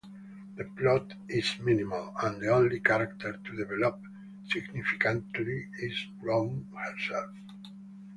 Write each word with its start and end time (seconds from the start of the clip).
The 0.55 0.63
plot 0.63 1.13
is 1.29 1.59
minimal, 1.59 2.15
and 2.23 2.41
the 2.41 2.47
only 2.47 2.79
"character" 2.79 3.33
to 3.37 3.55
develop 3.55 4.01
significantly 4.49 5.67
is 5.79 6.07
Rome 6.23 6.65
herself. 6.75 7.35